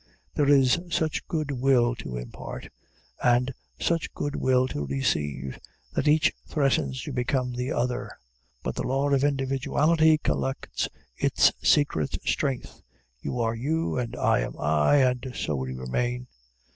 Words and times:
There 0.33 0.49
is 0.49 0.79
such 0.89 1.27
good 1.27 1.51
will 1.51 1.93
to 1.97 2.17
impart, 2.17 2.69
and 3.23 3.53
such 3.79 4.11
good 4.15 4.35
will 4.35 4.67
to 4.69 4.87
receive, 4.87 5.59
that 5.93 6.07
each 6.07 6.33
threatens 6.47 7.03
to 7.03 7.11
become 7.13 7.53
the 7.53 7.71
other; 7.71 8.09
but 8.63 8.73
the 8.73 8.81
law 8.81 9.11
of 9.11 9.23
individuality 9.23 10.17
collects 10.17 10.89
its 11.15 11.51
secret 11.61 12.17
strength: 12.27 12.81
you 13.19 13.39
are 13.41 13.53
you, 13.53 13.95
and 13.99 14.15
I 14.15 14.39
am 14.39 14.55
I, 14.57 14.95
and 15.07 15.33
so 15.35 15.55
we 15.55 15.75
remain. 15.75 16.25